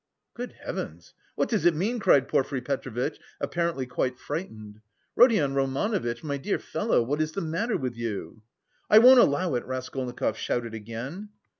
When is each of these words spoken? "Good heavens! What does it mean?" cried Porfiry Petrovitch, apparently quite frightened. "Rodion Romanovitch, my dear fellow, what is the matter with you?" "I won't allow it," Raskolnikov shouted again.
"Good 0.33 0.53
heavens! 0.53 1.13
What 1.35 1.47
does 1.47 1.63
it 1.65 1.75
mean?" 1.75 1.99
cried 1.99 2.27
Porfiry 2.27 2.61
Petrovitch, 2.61 3.19
apparently 3.39 3.85
quite 3.85 4.17
frightened. 4.17 4.81
"Rodion 5.15 5.53
Romanovitch, 5.53 6.23
my 6.23 6.37
dear 6.37 6.57
fellow, 6.57 7.03
what 7.03 7.21
is 7.21 7.33
the 7.33 7.41
matter 7.41 7.77
with 7.77 7.95
you?" 7.95 8.41
"I 8.89 8.97
won't 8.97 9.19
allow 9.19 9.53
it," 9.53 9.63
Raskolnikov 9.67 10.37
shouted 10.37 10.73
again. 10.73 11.29